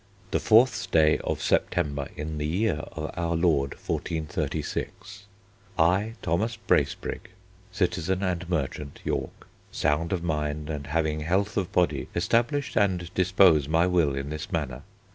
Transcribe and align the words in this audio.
The 0.31 0.39
4th 0.39 0.89
day 0.89 1.19
of 1.19 1.43
September 1.43 2.07
in 2.15 2.39
the 2.39 2.47
year 2.47 2.77
of 2.93 3.11
our 3.15 3.35
Lord 3.35 3.75
1436, 3.85 5.25
I 5.77 6.15
Thomas 6.23 6.55
Bracebrig, 6.55 7.29
Citizen 7.71 8.23
and 8.23 8.49
merchant, 8.49 8.99
York, 9.03 9.45
sound 9.71 10.11
of 10.11 10.23
mind 10.23 10.71
and 10.71 10.87
having 10.87 11.19
health 11.19 11.55
of 11.55 11.71
body, 11.71 12.07
establish 12.15 12.75
and 12.75 13.13
dispose 13.13 13.67
my 13.67 13.85
Will 13.85 14.15
in 14.15 14.31
this 14.31 14.51
manner. 14.51 14.81